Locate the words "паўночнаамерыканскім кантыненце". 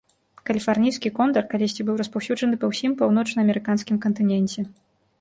3.05-4.61